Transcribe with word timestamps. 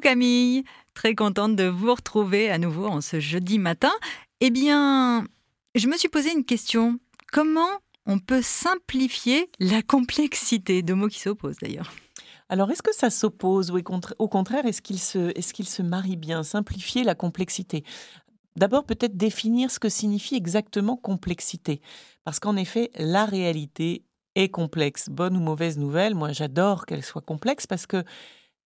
Camille, 0.00 0.64
très 0.94 1.14
contente 1.14 1.56
de 1.56 1.64
vous 1.64 1.94
retrouver 1.94 2.50
à 2.50 2.58
nouveau 2.58 2.86
en 2.86 3.00
ce 3.00 3.20
jeudi 3.20 3.58
matin. 3.58 3.92
Eh 4.40 4.50
bien, 4.50 5.26
je 5.74 5.88
me 5.88 5.96
suis 5.96 6.08
posé 6.08 6.32
une 6.32 6.44
question. 6.44 6.98
Comment 7.32 7.70
on 8.06 8.18
peut 8.18 8.42
simplifier 8.42 9.50
la 9.58 9.82
complexité? 9.82 10.82
Deux 10.82 10.94
mots 10.94 11.08
qui 11.08 11.20
s'opposent 11.20 11.58
d'ailleurs. 11.58 11.92
Alors, 12.48 12.70
est-ce 12.70 12.82
que 12.82 12.94
ça 12.94 13.10
s'oppose 13.10 13.70
ou 13.70 13.78
au 14.18 14.28
contraire, 14.28 14.66
est-ce 14.66 14.82
qu'il 14.82 14.98
se, 14.98 15.30
est 15.38 15.62
se 15.62 15.82
marie 15.82 16.16
bien? 16.16 16.42
Simplifier 16.42 17.04
la 17.04 17.14
complexité. 17.14 17.84
D'abord, 18.56 18.84
peut-être 18.84 19.16
définir 19.16 19.70
ce 19.70 19.78
que 19.78 19.88
signifie 19.88 20.34
exactement 20.34 20.96
complexité. 20.96 21.80
Parce 22.24 22.40
qu'en 22.40 22.56
effet, 22.56 22.90
la 22.96 23.24
réalité 23.24 24.04
est 24.34 24.48
complexe. 24.48 25.08
Bonne 25.08 25.36
ou 25.36 25.40
mauvaise 25.40 25.78
nouvelle, 25.78 26.14
moi 26.14 26.32
j'adore 26.32 26.86
qu'elle 26.86 27.04
soit 27.04 27.22
complexe 27.22 27.66
parce 27.66 27.86
que 27.86 28.04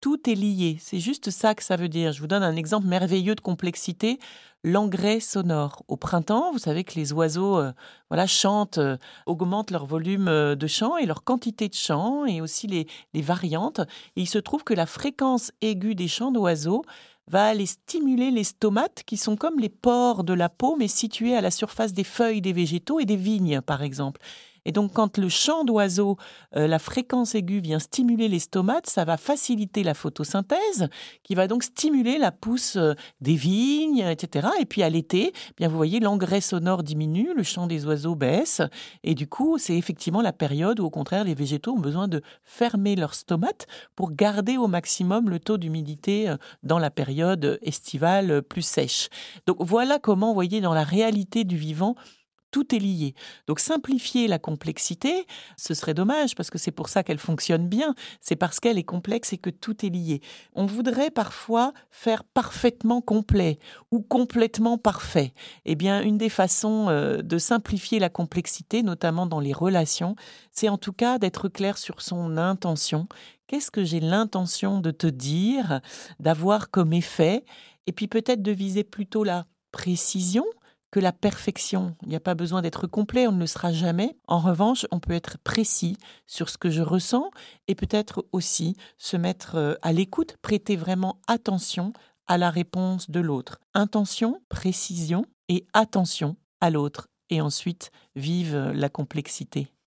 tout 0.03 0.29
est 0.29 0.35
lié. 0.35 0.75
C'est 0.81 0.99
juste 0.99 1.29
ça 1.31 1.55
que 1.55 1.63
ça 1.63 1.77
veut 1.77 1.87
dire. 1.87 2.11
Je 2.11 2.19
vous 2.19 2.27
donne 2.27 2.43
un 2.43 2.57
exemple 2.57 2.87
merveilleux 2.87 3.35
de 3.35 3.39
complexité. 3.39 4.19
L'engrais 4.61 5.21
sonore. 5.21 5.83
Au 5.87 5.95
printemps, 5.95 6.51
vous 6.51 6.59
savez 6.59 6.83
que 6.83 6.95
les 6.95 7.13
oiseaux 7.13 7.57
euh, 7.57 7.71
voilà, 8.09 8.27
chantent, 8.27 8.79
euh, 8.79 8.97
augmentent 9.27 9.71
leur 9.71 9.85
volume 9.85 10.27
euh, 10.27 10.55
de 10.55 10.67
chant 10.67 10.97
et 10.97 11.05
leur 11.05 11.23
quantité 11.23 11.69
de 11.69 11.73
chant 11.73 12.25
et 12.25 12.41
aussi 12.41 12.67
les, 12.67 12.85
variantes. 13.21 13.79
Il 14.17 14.27
se 14.27 14.39
trouve 14.39 14.65
que 14.65 14.73
la 14.73 14.87
fréquence 14.87 15.53
aiguë 15.61 15.95
des 15.95 16.09
chants 16.09 16.33
d'oiseaux 16.33 16.83
va 17.29 17.45
aller 17.45 17.65
stimuler 17.65 18.29
les 18.29 18.43
stomates 18.43 19.03
qui 19.05 19.15
sont 19.15 19.37
comme 19.37 19.57
les 19.57 19.69
pores 19.69 20.25
de 20.25 20.33
la 20.33 20.49
peau 20.49 20.75
mais 20.77 20.89
situés 20.89 21.33
à 21.33 21.39
la 21.39 21.49
surface 21.49 21.93
des 21.93 22.03
feuilles 22.03 22.41
des 22.41 22.51
végétaux 22.51 22.99
et 22.99 23.05
des 23.05 23.15
vignes 23.15 23.61
par 23.61 23.81
exemple. 23.81 24.19
Et 24.65 24.71
donc, 24.71 24.93
quand 24.93 25.17
le 25.17 25.29
chant 25.29 25.63
d'oiseau, 25.63 26.17
euh, 26.55 26.67
la 26.67 26.79
fréquence 26.79 27.35
aiguë 27.35 27.59
vient 27.59 27.79
stimuler 27.79 28.27
les 28.27 28.39
stomates, 28.39 28.87
ça 28.87 29.05
va 29.05 29.17
faciliter 29.17 29.83
la 29.83 29.93
photosynthèse, 29.93 30.87
qui 31.23 31.35
va 31.35 31.47
donc 31.47 31.63
stimuler 31.63 32.17
la 32.17 32.31
pousse 32.31 32.77
euh, 32.77 32.93
des 33.21 33.35
vignes, 33.35 33.99
etc. 33.99 34.47
Et 34.59 34.65
puis 34.65 34.83
à 34.83 34.89
l'été, 34.89 35.33
eh 35.33 35.53
bien 35.57 35.67
vous 35.67 35.75
voyez, 35.75 35.99
l'engrais 35.99 36.41
sonore 36.41 36.83
diminue, 36.83 37.33
le 37.35 37.43
chant 37.43 37.67
des 37.67 37.85
oiseaux 37.85 38.15
baisse, 38.15 38.61
et 39.03 39.15
du 39.15 39.27
coup, 39.27 39.57
c'est 39.57 39.77
effectivement 39.77 40.21
la 40.21 40.33
période 40.33 40.79
où, 40.79 40.85
au 40.85 40.89
contraire, 40.89 41.23
les 41.23 41.33
végétaux 41.33 41.73
ont 41.73 41.79
besoin 41.79 42.07
de 42.07 42.21
fermer 42.43 42.95
leurs 42.95 43.15
stomates 43.15 43.67
pour 43.95 44.11
garder 44.11 44.57
au 44.57 44.67
maximum 44.67 45.29
le 45.29 45.39
taux 45.39 45.57
d'humidité 45.57 46.29
euh, 46.29 46.37
dans 46.63 46.79
la 46.79 46.89
période 46.89 47.59
estivale 47.61 48.41
plus 48.41 48.61
sèche. 48.61 49.09
Donc 49.45 49.57
voilà 49.59 49.99
comment, 49.99 50.27
vous 50.27 50.33
voyez, 50.33 50.61
dans 50.61 50.73
la 50.73 50.83
réalité 50.83 51.43
du 51.43 51.57
vivant, 51.57 51.95
tout 52.53 52.73
est 52.73 52.79
lié. 52.79 53.15
Donc 53.47 53.59
simplifier 53.59 54.27
la 54.27 54.37
complexité, 54.37 55.25
ce 55.57 55.73
serait 55.73 55.95
dommage 55.95 56.35
parce 56.35 56.51
que 56.51 56.59
c'est 56.59 56.71
pour 56.71 56.87
ça 56.87 57.03
qu'elle 57.03 57.17
fonctionne 57.17 57.67
bien, 57.67 57.95
c'est 58.21 58.35
parce 58.35 58.59
qu'elle 58.59 58.77
est 58.77 58.83
complexe 58.83 59.33
et 59.33 59.37
que 59.39 59.49
tout 59.49 59.83
est 59.85 59.89
lié. 59.89 60.21
On 60.53 60.67
voudrait 60.67 61.09
parfois 61.09 61.73
faire 61.89 62.23
parfaitement 62.23 63.01
complet 63.01 63.57
ou 63.91 64.01
complètement 64.01 64.77
parfait. 64.77 65.33
Eh 65.65 65.73
bien, 65.73 66.01
une 66.01 66.19
des 66.19 66.29
façons 66.29 66.89
euh, 66.89 67.23
de 67.23 67.39
simplifier 67.39 67.97
la 67.97 68.09
complexité, 68.09 68.83
notamment 68.83 69.25
dans 69.25 69.39
les 69.39 69.53
relations, 69.53 70.15
c'est 70.51 70.69
en 70.69 70.77
tout 70.77 70.93
cas 70.93 71.17
d'être 71.17 71.49
clair 71.49 71.79
sur 71.79 72.01
son 72.01 72.37
intention. 72.37 73.07
Qu'est-ce 73.47 73.71
que 73.71 73.83
j'ai 73.83 73.99
l'intention 73.99 74.79
de 74.79 74.91
te 74.91 75.07
dire, 75.07 75.81
d'avoir 76.19 76.69
comme 76.69 76.93
effet, 76.93 77.45
et 77.87 77.91
puis 77.91 78.07
peut-être 78.07 78.43
de 78.43 78.51
viser 78.51 78.83
plutôt 78.83 79.23
la 79.23 79.47
précision, 79.71 80.45
que 80.93 80.99
la 80.99 81.11
perfection. 81.11 81.95
Il 82.03 82.09
n'y 82.09 82.15
a 82.15 82.19
pas 82.19 82.35
besoin 82.35 82.61
d'être 82.61 82.85
complet, 82.85 83.25
on 83.27 83.31
ne 83.31 83.39
le 83.39 83.47
sera 83.47 83.73
jamais. 83.73 84.15
En 84.27 84.37
revanche, 84.37 84.85
on 84.91 84.99
peut 84.99 85.13
être 85.13 85.39
précis 85.39 85.97
sur 86.27 86.49
ce 86.49 86.59
que 86.59 86.69
je 86.69 86.83
ressens 86.83 87.31
et 87.67 87.73
peut-être 87.73 88.27
aussi 88.31 88.77
se 88.99 89.17
mettre 89.17 89.55
euh, 89.55 89.73
à 89.81 89.91
l'écoute, 89.91 90.37
prêter 90.43 90.75
vraiment 90.75 91.19
attention 91.27 91.93
à 92.27 92.37
la 92.37 92.51
réponse 92.51 93.09
de 93.09 93.19
l'autre. 93.19 93.59
Intention, 93.73 94.39
précision 94.49 95.25
et 95.49 95.65
attention 95.73 96.35
à 96.61 96.69
l'autre. 96.69 97.07
Et 97.31 97.41
ensuite, 97.41 97.89
vive 98.15 98.55
la 98.55 98.89
complexité. 98.89 99.73